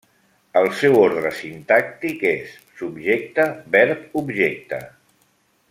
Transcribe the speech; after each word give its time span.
El 0.61 0.69
seu 0.77 0.95
ordre 1.01 1.31
sintàctic 1.39 2.25
és 2.31 2.55
subjecte-verb-objecte. 2.81 4.85